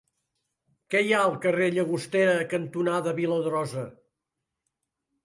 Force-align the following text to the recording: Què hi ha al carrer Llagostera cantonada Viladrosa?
Què 0.93 1.01
hi 1.07 1.11
ha 1.17 1.19
al 1.25 1.35
carrer 1.43 1.67
Llagostera 1.75 2.33
cantonada 2.55 3.13
Viladrosa? 3.21 3.85